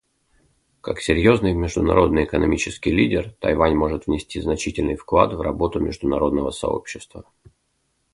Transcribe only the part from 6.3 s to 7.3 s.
сообщества.